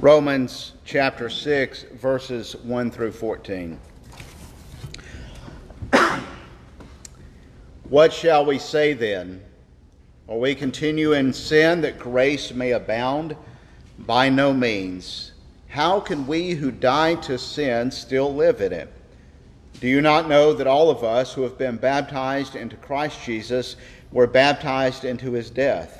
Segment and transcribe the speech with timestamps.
[0.00, 3.78] Romans chapter 6, verses 1 through 14.
[7.90, 9.42] what shall we say then?
[10.26, 13.36] Will we continue in sin that grace may abound?
[13.98, 15.32] By no means.
[15.68, 18.90] How can we who died to sin still live in it?
[19.80, 23.76] Do you not know that all of us who have been baptized into Christ Jesus
[24.12, 25.99] were baptized into his death?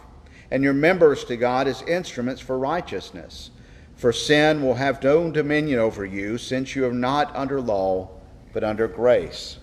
[0.51, 3.51] and your members to God as instruments for righteousness.
[3.95, 8.09] For sin will have no dominion over you, since you are not under law,
[8.51, 9.57] but under grace.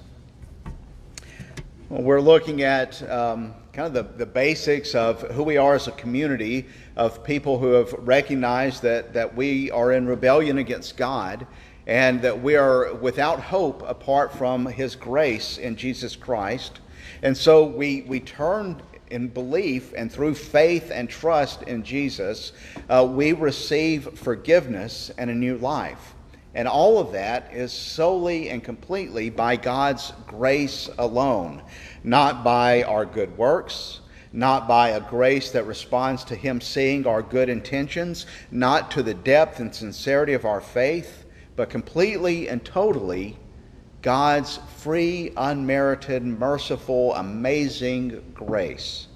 [1.91, 5.89] Well, we're looking at um, kind of the, the basics of who we are as
[5.89, 6.67] a community
[6.97, 11.47] of people who have recognized that, that we are in rebellion against God
[11.87, 16.81] and that we are without hope apart from His grace in Jesus Christ.
[17.23, 22.53] And so we, we turn in belief and through faith and trust in Jesus,
[22.89, 26.15] uh, we receive forgiveness and a new life.
[26.55, 31.63] And all of that is solely and completely by God's grace alone,
[32.03, 34.01] not by our good works,
[34.33, 39.15] not by a grace that responds to Him seeing our good intentions, not to the
[39.15, 41.25] depth and sincerity of our faith,
[41.57, 43.37] but completely and totally
[44.09, 49.07] God's free, unmerited, merciful, amazing grace.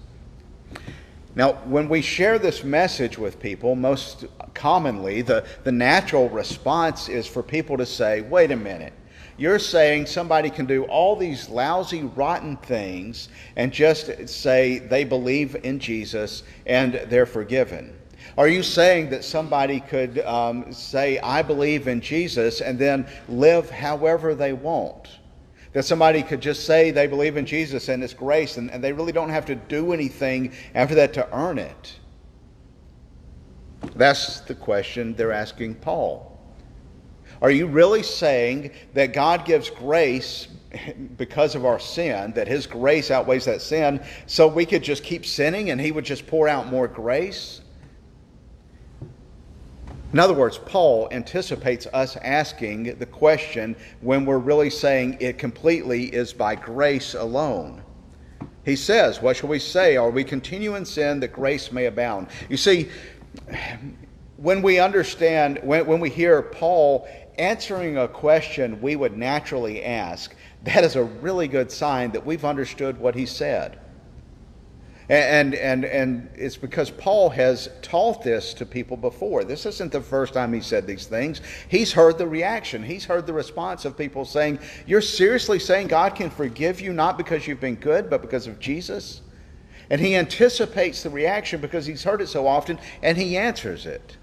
[1.34, 7.26] Now, when we share this message with people, most commonly the, the natural response is
[7.26, 8.92] for people to say, wait a minute,
[9.38, 15.56] you're saying somebody can do all these lousy, rotten things and just say they believe
[15.64, 17.96] in Jesus and they're forgiven.
[18.38, 23.68] Are you saying that somebody could um, say, I believe in Jesus, and then live
[23.68, 25.08] however they want?
[25.74, 28.92] That somebody could just say they believe in Jesus and His grace, and, and they
[28.92, 31.98] really don't have to do anything after that to earn it?
[33.96, 36.28] That's the question they're asking Paul.
[37.42, 40.46] Are you really saying that God gives grace
[41.18, 45.26] because of our sin, that His grace outweighs that sin, so we could just keep
[45.26, 47.61] sinning and He would just pour out more grace?
[50.12, 56.04] In other words, Paul anticipates us asking the question when we're really saying it completely
[56.04, 57.82] is by grace alone.
[58.64, 59.96] He says, What shall we say?
[59.96, 62.28] Are we continue in sin that grace may abound?
[62.50, 62.90] You see,
[64.36, 67.08] when we understand, when, when we hear Paul
[67.38, 70.34] answering a question we would naturally ask,
[70.64, 73.78] that is a really good sign that we've understood what he said.
[75.08, 79.44] And, and, and it's because Paul has taught this to people before.
[79.44, 81.40] This isn't the first time he said these things.
[81.68, 86.14] He's heard the reaction, he's heard the response of people saying, You're seriously saying God
[86.14, 89.22] can forgive you not because you've been good, but because of Jesus?
[89.90, 94.16] And he anticipates the reaction because he's heard it so often and he answers it.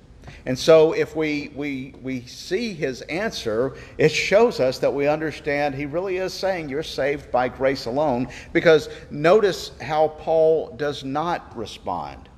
[0.46, 5.76] And so, if we, we, we see his answer, it shows us that we understand
[5.76, 8.28] he really is saying you're saved by grace alone.
[8.54, 12.30] Because notice how Paul does not respond.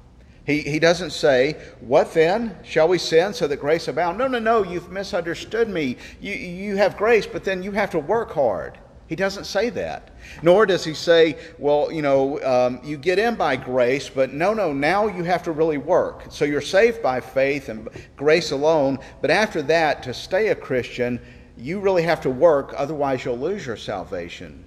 [0.46, 2.58] He, he doesn't say, What then?
[2.64, 4.18] Shall we sin so that grace abound?
[4.18, 5.98] No, no, no, you've misunderstood me.
[6.20, 8.78] You, you have grace, but then you have to work hard.
[9.12, 10.12] He doesn't say that.
[10.42, 14.54] Nor does he say, well, you know, um, you get in by grace, but no,
[14.54, 16.28] no, now you have to really work.
[16.30, 21.20] So you're saved by faith and grace alone, but after that, to stay a Christian,
[21.58, 24.64] you really have to work, otherwise, you'll lose your salvation.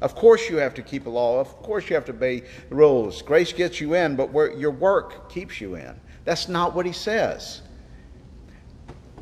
[0.00, 1.40] Of course, you have to keep the law.
[1.40, 3.20] Of course, you have to obey the rules.
[3.20, 6.00] Grace gets you in, but your work keeps you in.
[6.24, 7.62] That's not what he says.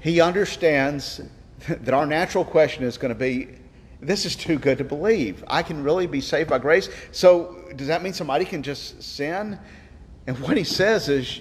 [0.03, 1.23] He understands
[1.67, 3.56] that our natural question is going to be
[4.01, 5.43] this is too good to believe.
[5.47, 6.89] I can really be saved by grace.
[7.13, 9.59] So, does that mean somebody can just sin?
[10.27, 11.41] And what he says is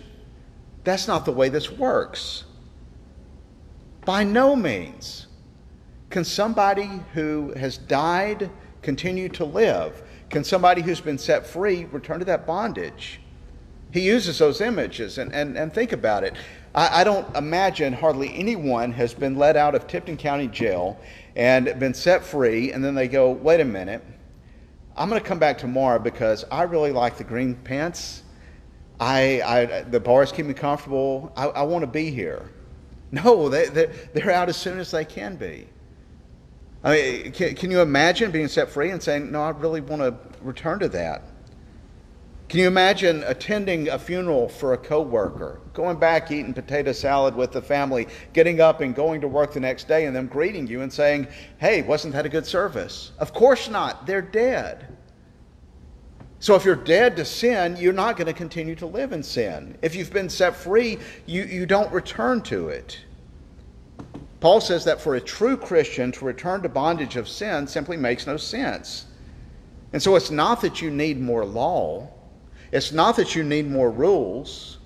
[0.84, 2.46] that's not the way this works.
[4.06, 5.28] By no means
[6.10, 8.50] can somebody who has died
[8.82, 10.04] continue to live.
[10.30, 13.20] Can somebody who's been set free return to that bondage?
[13.96, 16.34] He uses those images, and, and, and think about it.
[16.76, 21.00] I, I don't imagine hardly anyone has been let out of Tipton County Jail
[21.38, 24.04] and been set free, and then they go, wait a minute,
[24.98, 28.24] I'm going to come back tomorrow because I really like the green pants.
[29.00, 31.32] I, I the bars keep me comfortable.
[31.38, 32.52] I, I want to be here.
[33.14, 35.68] No, they, they're, they're out as soon as they can be.
[36.84, 40.02] I mean, can, can you imagine being set free and saying, No, I really want
[40.02, 41.22] to return to that?
[42.48, 47.52] Can you imagine attending a funeral for a coworker, going back eating potato salad with
[47.52, 50.82] the family, getting up and going to work the next day, and them greeting you
[50.82, 51.28] and saying,
[51.58, 53.12] Hey, wasn't that a good service?
[53.18, 54.06] Of course not.
[54.06, 54.96] They're dead.
[56.40, 59.76] So if you're dead to sin, you're not going to continue to live in sin.
[59.82, 63.00] If you've been set free, you, you don't return to it.
[64.40, 68.28] Paul says that for a true Christian to return to bondage of sin simply makes
[68.28, 69.06] no sense.
[69.92, 72.12] And so it's not that you need more law,
[72.76, 74.80] it's not that you need more rules.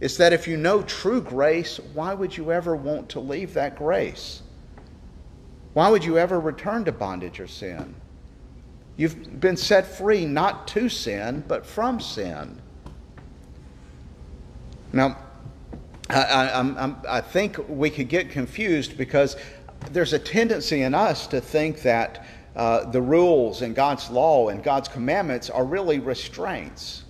[0.00, 3.76] It's that if you know true grace, why would you ever want to leave that
[3.76, 4.42] grace?
[5.72, 7.94] Why would you ever return to bondage or sin?
[8.96, 12.60] You've been set free not to sin, but from sin.
[14.92, 15.16] Now,
[16.08, 19.36] I, I, I, think we could get confused because
[19.92, 22.26] there's a tendency in us to think that
[22.56, 27.04] uh, the rules and God's law and God's commandments are really restraints.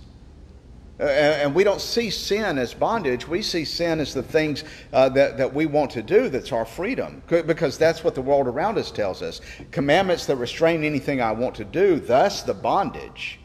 [0.99, 3.27] And we don't see sin as bondage.
[3.27, 6.65] We see sin as the things uh, that, that we want to do that's our
[6.65, 9.41] freedom, because that's what the world around us tells us.
[9.71, 13.39] Commandments that restrain anything I want to do, thus the bondage.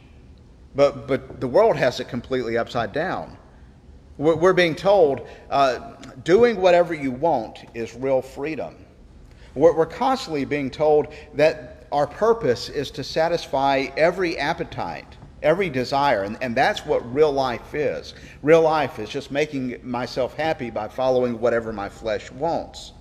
[0.75, 3.35] But, but the world has it completely upside down.
[4.19, 8.75] We're being told uh, doing whatever you want is real freedom.
[9.55, 16.37] We're constantly being told that our purpose is to satisfy every appetite, every desire, and,
[16.41, 18.13] and that's what real life is.
[18.41, 22.93] Real life is just making myself happy by following whatever my flesh wants.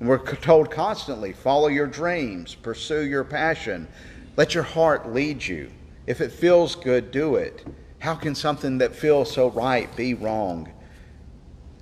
[0.00, 3.88] And we're told constantly follow your dreams, pursue your passion,
[4.36, 5.70] let your heart lead you.
[6.06, 7.64] If it feels good, do it.
[8.00, 10.70] How can something that feels so right be wrong?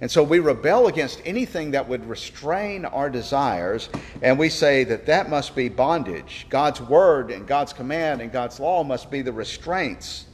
[0.03, 3.89] And so we rebel against anything that would restrain our desires,
[4.21, 6.47] and we say that that must be bondage.
[6.51, 10.27] God's word and God's command and God's law must be the restraints.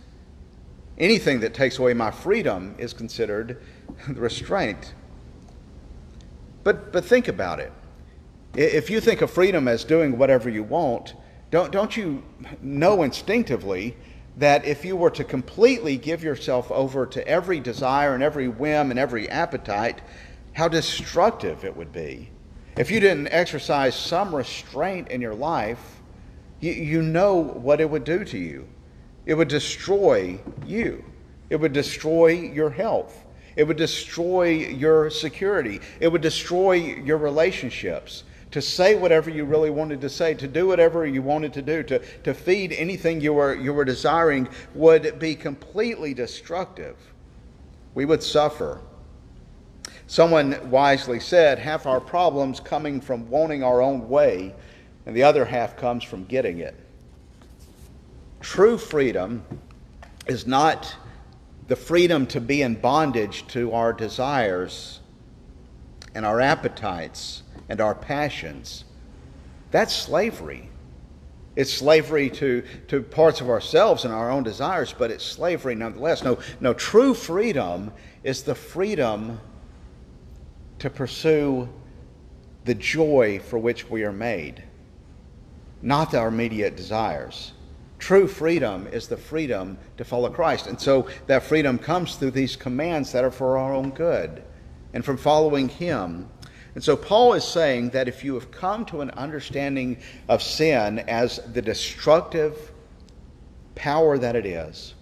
[0.97, 3.61] Anything that takes away my freedom is considered
[4.09, 4.95] the restraint.
[6.65, 7.71] But, but think about it.
[8.55, 11.13] If you think of freedom as doing whatever you want,
[11.51, 12.23] don't, don't you
[12.63, 13.99] know instinctively
[14.39, 18.91] that if you were to completely give yourself over to every desire and every whim
[18.91, 20.01] and every appetite,
[20.53, 22.31] how destructive it would be.
[22.77, 26.01] If you didn't exercise some restraint in your life,
[26.61, 28.69] you, you know what it would do to you.
[29.27, 31.05] It would destroy you,
[31.51, 33.25] it would destroy your health,
[33.57, 39.71] it would destroy your security, it would destroy your relationships to say whatever you really
[39.71, 43.35] wanted to say, to do whatever you wanted to do, to, to feed anything you
[43.35, 46.97] were, you were desiring would be completely destructive.
[47.95, 48.81] We would suffer.
[50.07, 54.55] Someone wisely said, half our problems coming from wanting our own way,
[55.05, 56.75] and the other half comes from getting it.
[58.41, 59.45] True freedom
[60.27, 60.95] is not
[61.67, 65.01] the freedom to be in bondage to our desires
[66.15, 68.85] and our appetites and our passions.
[69.71, 70.71] That's slavery.
[71.57, 76.23] It's slavery to, to parts of ourselves and our own desires, but it's slavery nonetheless.
[76.23, 79.41] No, no, true freedom is the freedom
[80.79, 81.69] to pursue
[82.65, 84.63] the joy for which we are made,
[85.83, 87.53] not our immediate desires.
[87.99, 90.69] True freedom is the freedom to follow Christ.
[90.69, 94.43] And so that freedom comes through these commands that are for our own good
[94.93, 96.29] and from following Him
[96.79, 101.01] and so Paul is saying that if you have come to an understanding of sin
[101.01, 102.71] as the destructive
[103.75, 104.95] power that it is,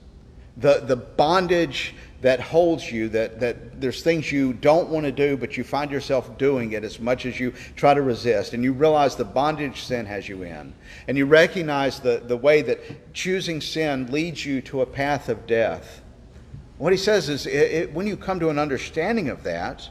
[0.56, 5.36] the, the bondage that holds you, that, that there's things you don't want to do,
[5.36, 8.54] but you find yourself doing it as much as you try to resist.
[8.54, 10.72] And you realize the bondage sin has you in.
[11.08, 15.46] And you recognize the, the way that choosing sin leads you to a path of
[15.46, 16.00] death.
[16.78, 19.90] What he says is it, it, when you come to an understanding of that,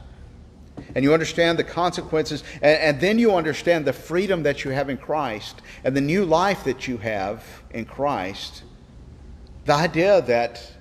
[0.94, 4.88] and you understand the consequences, and, and, then you understand the freedom that you have
[4.88, 8.62] in Christ and the new life that you have in Christ,
[9.64, 10.72] the idea that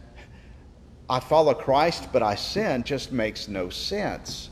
[1.10, 4.50] I follow Christ but I sin just makes no sense.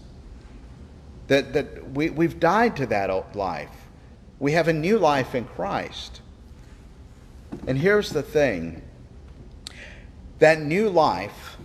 [1.28, 3.72] That, that we, we've died to that old life.
[4.40, 6.22] We have a new life in Christ.
[7.68, 8.82] And here's the thing
[10.40, 11.58] that new life,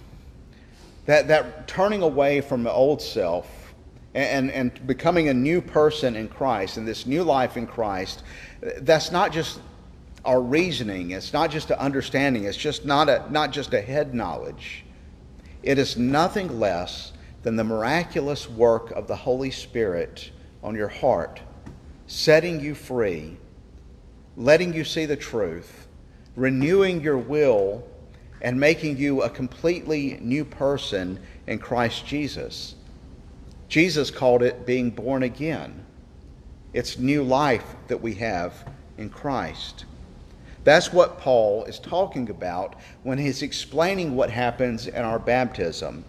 [1.07, 3.58] that, that turning away from the old self,
[4.19, 8.25] and, and becoming a new person in Christ and this new life in Christ,
[8.79, 9.61] that's not just
[10.25, 14.15] our reasoning, it's not just a understanding, it's just not, a, not just a head
[14.15, 14.85] knowledge.
[15.63, 20.33] It is nothing less than the miraculous work of the Holy Spirit
[20.63, 21.41] on your heart,
[22.09, 23.37] setting you free,
[24.37, 25.87] letting you see the truth,
[26.35, 27.85] renewing your will,
[28.41, 32.75] and making you a completely new person in Christ Jesus.
[33.69, 35.85] Jesus called it being born again.
[36.73, 39.85] It's new life that we have in Christ.
[40.65, 46.05] That's what Paul is talking about when he's explaining what happens in our baptism.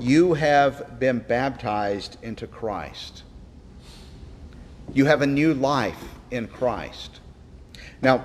[0.00, 3.22] You have been baptized into Christ.
[4.92, 7.20] You have a new life in Christ.
[8.00, 8.24] Now,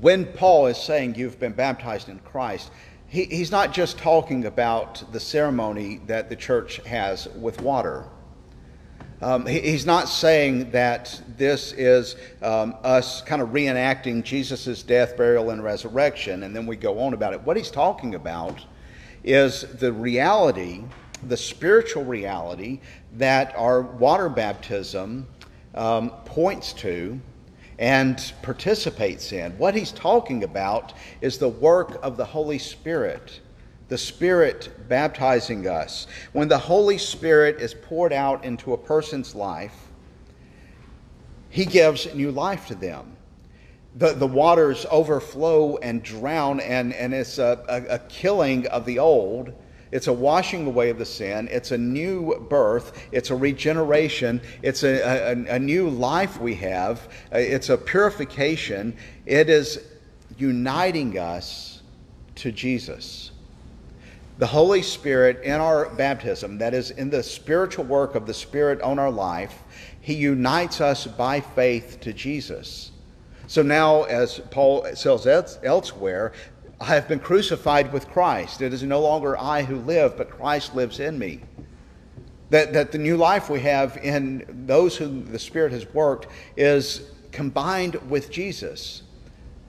[0.00, 2.70] when Paul is saying you've been baptized in Christ,
[3.08, 8.04] he, he's not just talking about the ceremony that the church has with water.
[9.22, 15.16] Um, he, he's not saying that this is um, us kind of reenacting Jesus' death,
[15.16, 17.40] burial, and resurrection, and then we go on about it.
[17.42, 18.64] What he's talking about
[19.24, 20.84] is the reality,
[21.26, 22.80] the spiritual reality
[23.14, 25.26] that our water baptism
[25.74, 27.18] um, points to
[27.78, 29.52] and participates in.
[29.58, 33.40] What he's talking about is the work of the Holy Spirit,
[33.88, 36.06] the Spirit baptizing us.
[36.32, 39.74] When the Holy Spirit is poured out into a person's life,
[41.50, 43.16] he gives new life to them.
[43.96, 48.98] The, the waters overflow and drown, and, and it's a, a, a killing of the
[48.98, 49.54] old
[49.96, 51.48] it's a washing away of the sin.
[51.50, 53.02] It's a new birth.
[53.12, 54.42] It's a regeneration.
[54.60, 57.08] It's a, a, a new life we have.
[57.32, 58.94] Uh, it's a purification.
[59.24, 59.82] It is
[60.36, 61.80] uniting us
[62.34, 63.30] to Jesus.
[64.36, 68.82] The Holy Spirit in our baptism, that is, in the spiritual work of the Spirit
[68.82, 69.62] on our life,
[70.02, 72.90] He unites us by faith to Jesus.
[73.46, 76.32] So now, as Paul says elsewhere,
[76.80, 78.60] I have been crucified with Christ.
[78.60, 81.40] It is no longer I who live, but Christ lives in me.
[82.50, 87.10] That, that the new life we have in those who the Spirit has worked is
[87.32, 89.02] combined with Jesus.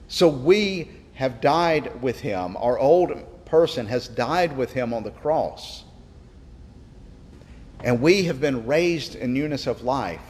[0.06, 2.56] So we have died with him.
[2.58, 5.84] Our old person has died with him on the cross.
[7.82, 10.20] And we have been raised in newness of life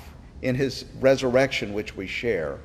[0.42, 2.60] in his resurrection, which we share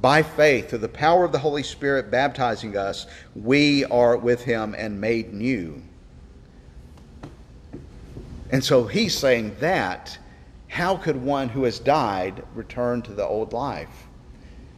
[0.00, 4.74] by faith, through the power of the Holy Spirit baptizing us, we are with him
[4.78, 5.82] and made new.
[8.50, 10.18] And so he's saying that.
[10.68, 14.06] How could one who has died return to the old life?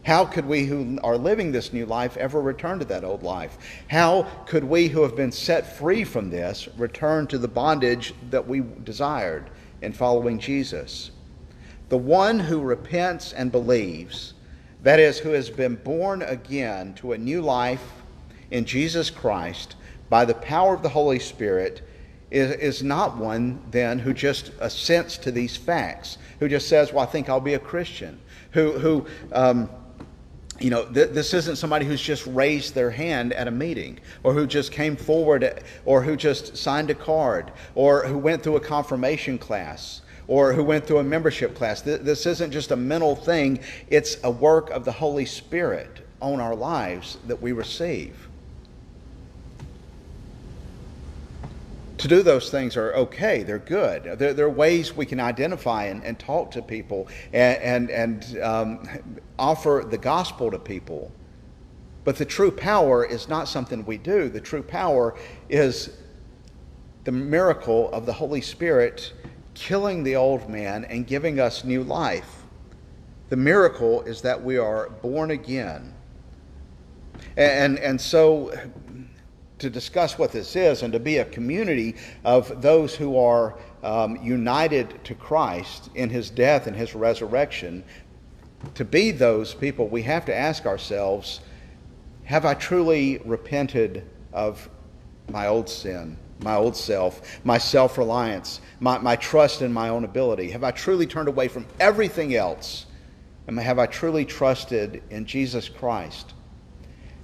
[0.04, 3.58] How could we who are living this new life ever return to that old life?
[3.88, 8.46] How could we who have been set free from this return to the bondage that
[8.46, 9.50] we desired
[9.82, 11.10] in following Jesus?
[11.90, 14.34] The one who repents and believes
[14.82, 17.84] that is, who has been born again to a new life
[18.50, 19.76] in Jesus Christ
[20.08, 21.82] by the power of the Holy Spirit,
[22.30, 27.02] is, is not one then who just assents to these facts, who just says, Well,
[27.02, 28.18] I think I'll be a Christian,
[28.52, 29.68] who, who um,
[30.60, 34.34] you know, th- this isn't somebody who's just raised their hand at a meeting, or
[34.34, 38.60] who just came forward, or who just signed a card, or who went through a
[38.60, 41.82] confirmation class or who went through a membership class.
[41.82, 43.58] This isn't just a mental thing,
[43.88, 48.28] it's a work of the Holy Spirit on our lives that we receive.
[51.98, 53.42] to do those things are okay.
[53.42, 54.18] They're good.
[54.18, 58.88] They're, they're ways we can identify and, and talk to people and, and, and um,
[59.38, 61.12] offer the gospel to people.
[62.04, 64.30] But the true power is not something we do.
[64.30, 65.14] The true power
[65.50, 65.98] is
[67.04, 69.12] the miracle of the Holy Spirit
[69.54, 72.42] killing the old man and giving us new life.
[73.28, 75.94] The miracle is that we are born again.
[77.36, 78.52] And, and so,
[79.58, 84.16] to discuss what this is and to be a community of those who are um,
[84.16, 87.84] united to Christ in his death and his resurrection,
[88.74, 91.40] to be those people, we have to ask ourselves
[92.24, 94.68] have I truly repented of
[95.30, 100.04] my old sin, my old self, my self reliance, my, my trust in my own
[100.04, 100.50] ability?
[100.50, 102.86] Have I truly turned away from everything else?
[103.46, 106.34] And have I truly trusted in Jesus Christ?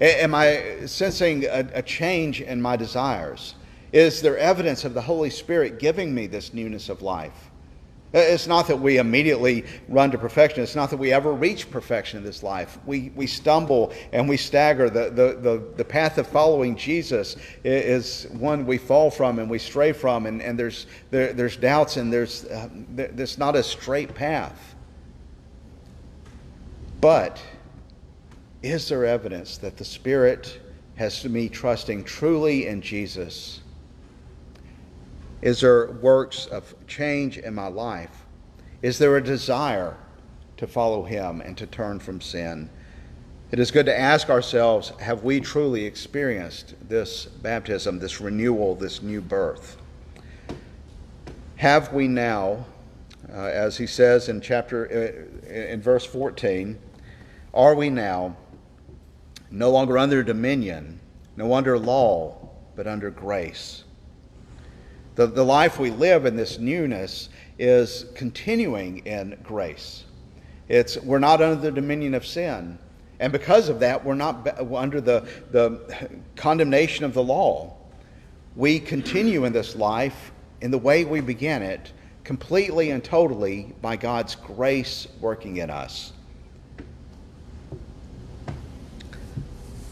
[0.00, 3.54] Am I sensing a, a change in my desires?
[3.92, 7.50] Is there evidence of the Holy Spirit giving me this newness of life?
[8.12, 10.62] It's not that we immediately run to perfection.
[10.62, 12.78] It's not that we ever reach perfection in this life.
[12.86, 14.88] We, we stumble and we stagger.
[14.88, 19.58] The, the, the, the path of following Jesus is one we fall from and we
[19.58, 24.14] stray from, and, and there's, there, there's doubts and there's, uh, there's not a straight
[24.14, 24.74] path.
[27.00, 27.42] But
[28.62, 30.60] is there evidence that the Spirit
[30.94, 33.60] has me trusting truly in Jesus?
[35.42, 38.24] Is there works of change in my life?
[38.82, 39.96] Is there a desire
[40.56, 42.70] to follow Him and to turn from sin?
[43.50, 49.02] It is good to ask ourselves have we truly experienced this baptism, this renewal, this
[49.02, 49.76] new birth?
[51.56, 52.66] Have we now,
[53.32, 54.86] uh, as he says in chapter,
[55.46, 56.78] uh, in verse 14,
[57.54, 58.36] are we now
[59.50, 61.00] no longer under dominion,
[61.36, 62.36] no under law,
[62.74, 63.84] but under grace?
[65.16, 70.04] The, the life we live in this newness is continuing in grace.
[70.68, 72.78] It's, we're not under the dominion of sin.
[73.18, 77.74] And because of that, we're not under the, the condemnation of the law.
[78.56, 81.92] We continue in this life in the way we began it,
[82.22, 86.12] completely and totally by God's grace working in us.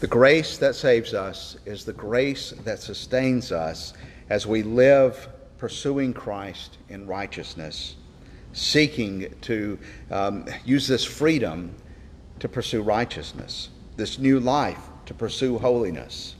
[0.01, 3.93] The grace that saves us is the grace that sustains us
[4.29, 5.27] as we live
[5.57, 7.95] pursuing Christ in righteousness,
[8.53, 9.77] seeking to
[10.11, 11.73] um, use this freedom
[12.39, 16.35] to pursue righteousness, this new life to pursue holiness.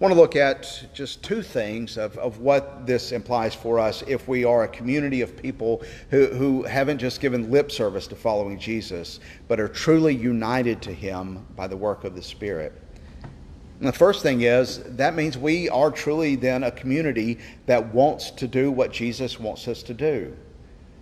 [0.00, 4.02] I want to look at just two things of, of what this implies for us
[4.06, 8.16] if we are a community of people who, who haven't just given lip service to
[8.16, 12.72] following Jesus, but are truly united to Him by the work of the Spirit.
[13.80, 18.30] And the first thing is that means we are truly then a community that wants
[18.32, 20.36] to do what Jesus wants us to do.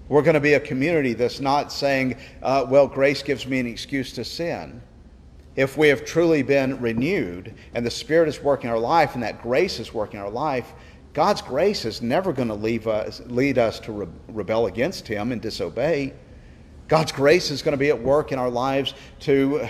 [0.08, 3.66] We're going to be a community that's not saying, uh, well, grace gives me an
[3.66, 4.80] excuse to sin.
[5.56, 9.42] If we have truly been renewed and the Spirit is working our life and that
[9.42, 10.72] grace is working our life,
[11.14, 15.42] God's grace is never going to us, lead us to re- rebel against Him and
[15.42, 16.14] disobey.
[16.86, 19.66] God's grace is going to be at work in our lives to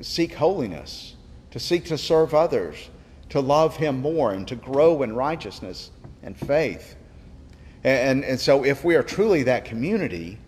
[0.00, 1.16] seek holiness
[1.52, 2.90] to seek to serve others,
[3.28, 5.90] to love Him more, and to grow in righteousness
[6.22, 6.96] and faith.
[7.84, 10.38] And, and so, if we are truly that community,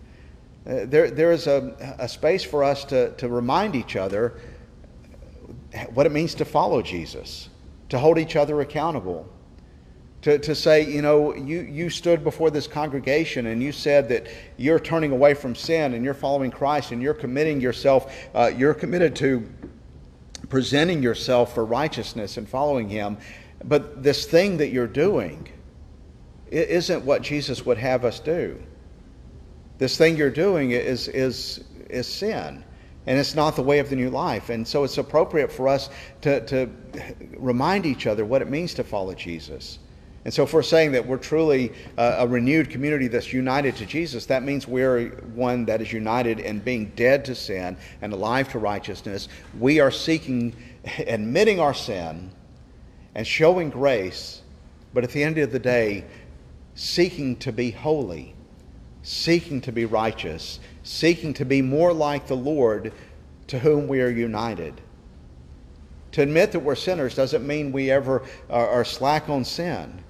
[0.67, 4.39] uh, there, there is a, a space for us to, to remind each other
[5.93, 7.49] what it means to follow Jesus,
[7.89, 9.29] to hold each other accountable,
[10.23, 14.25] to, to say, you know, you, you stood before this congregation and you said that
[14.57, 18.73] you're turning away from sin and you're following Christ and you're committing yourself, uh, you're
[18.73, 19.47] committed to
[20.49, 23.17] presenting yourself for righteousness and following Him.
[23.63, 25.49] But this thing that you're doing
[26.51, 28.61] isn't what Jesus would have us do.
[29.77, 32.63] This thing you're doing is, is, is sin.
[33.07, 34.49] And it's not the way of the new life.
[34.49, 35.89] And so it's appropriate for us
[36.21, 36.69] to, to
[37.37, 39.79] remind each other what it means to follow Jesus.
[40.25, 43.85] And so, if we're saying that we're truly uh, a renewed community that's united to
[43.85, 48.49] Jesus, that means we're one that is united in being dead to sin and alive
[48.49, 49.27] to righteousness.
[49.59, 50.55] We are seeking,
[51.05, 52.31] admitting our sin
[53.13, 54.41] and showing grace,
[54.95, 56.05] but at the end of the day,
[56.73, 58.33] seeking to be holy,
[59.03, 62.93] seeking to be righteous, seeking to be more like the Lord
[63.45, 64.81] to whom we are united.
[66.13, 70.01] To admit that we're sinners doesn't mean we ever are, are slack on sin.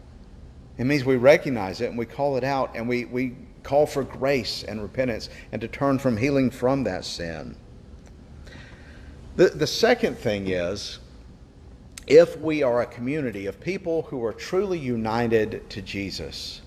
[0.78, 4.04] It means we recognize it and we call it out and we, we call for
[4.04, 7.56] grace and repentance and to turn from healing from that sin.
[9.36, 11.00] The, the second thing is
[12.08, 16.62] if we are a community of people who are truly united to Jesus,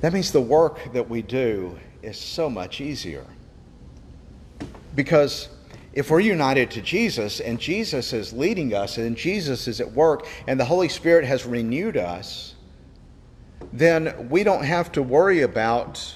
[0.00, 3.26] that means the work that we do is so much easier.
[4.94, 5.48] Because
[5.92, 10.26] if we're united to Jesus and Jesus is leading us and Jesus is at work
[10.46, 12.54] and the Holy Spirit has renewed us,
[13.72, 16.14] then we don't have to worry about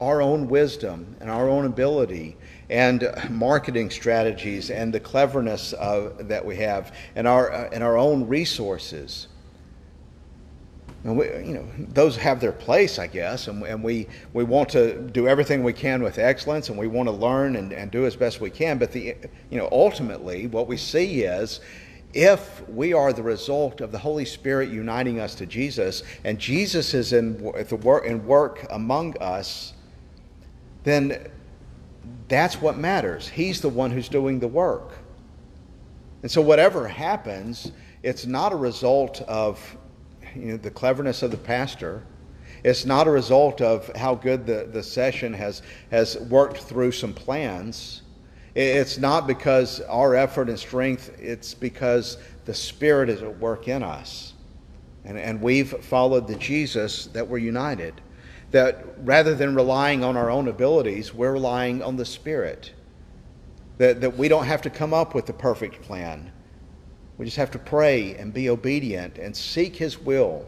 [0.00, 2.36] our own wisdom and our own ability
[2.70, 7.96] and marketing strategies and the cleverness of, that we have and our, uh, and our
[7.96, 9.28] own resources.
[11.04, 14.68] And we, you know, those have their place, I guess, and, and we, we want
[14.70, 18.06] to do everything we can with excellence, and we want to learn and, and do
[18.06, 18.78] as best we can.
[18.78, 19.16] But the,
[19.50, 21.60] you know, ultimately, what we see is
[22.14, 26.94] if we are the result of the Holy Spirit uniting us to Jesus, and Jesus
[26.94, 29.72] is in, the work, in work among us,
[30.84, 31.26] then
[32.28, 33.28] that's what matters.
[33.28, 34.98] He's the one who's doing the work.
[36.22, 37.72] And so, whatever happens,
[38.04, 39.76] it's not a result of
[40.34, 42.02] you know, the cleverness of the pastor.
[42.64, 47.12] It's not a result of how good the, the session has, has worked through some
[47.12, 48.02] plans.
[48.54, 53.82] It's not because our effort and strength, it's because the Spirit is at work in
[53.82, 54.34] us.
[55.04, 58.00] And, and we've followed the Jesus that we're united.
[58.50, 62.72] That rather than relying on our own abilities, we're relying on the Spirit.
[63.78, 66.30] That, that we don't have to come up with the perfect plan.
[67.22, 70.44] We just have to pray and be obedient and seek His will.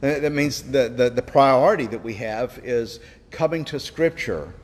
[0.00, 4.54] That means the, the, the priority that we have is coming to Scripture,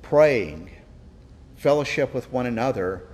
[0.00, 0.70] praying,
[1.56, 3.08] fellowship with one another,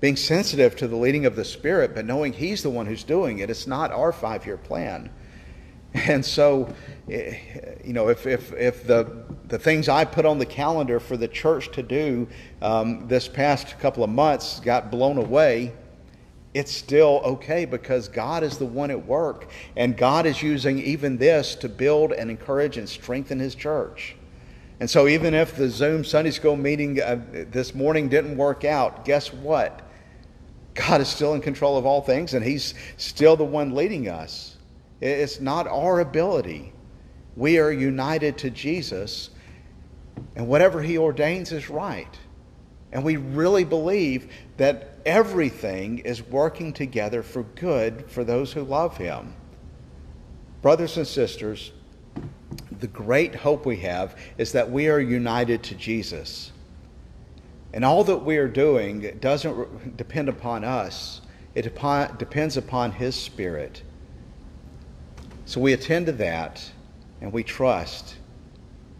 [0.00, 3.38] being sensitive to the leading of the Spirit, but knowing He's the one who's doing
[3.38, 3.48] it.
[3.48, 5.08] It's not our five year plan.
[5.94, 6.74] And so,
[7.10, 7.38] eh,
[7.82, 11.28] you know, if, if, if the, the things I put on the calendar for the
[11.28, 12.28] church to do
[12.60, 15.72] um, this past couple of months got blown away,
[16.54, 19.50] it's still okay because God is the one at work.
[19.76, 24.16] And God is using even this to build and encourage and strengthen His church.
[24.80, 29.04] And so, even if the Zoom Sunday school meeting uh, this morning didn't work out,
[29.04, 29.88] guess what?
[30.74, 34.56] God is still in control of all things, and He's still the one leading us.
[35.00, 36.72] It's not our ability.
[37.36, 39.30] We are united to Jesus,
[40.34, 42.18] and whatever He ordains is right.
[42.90, 48.96] And we really believe that everything is working together for good for those who love
[48.96, 49.34] Him.
[50.60, 51.72] Brothers and sisters,
[52.80, 56.52] the great hope we have is that we are united to Jesus.
[57.72, 61.20] And all that we are doing doesn't depend upon us,
[61.54, 63.82] it upon, depends upon His Spirit.
[65.46, 66.62] So we attend to that
[67.20, 68.16] and we trust,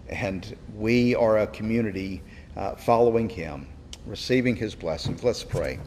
[0.08, 2.22] and we are a community
[2.56, 3.66] uh, following Him
[4.06, 5.22] receiving his blessings.
[5.22, 5.78] Let's pray.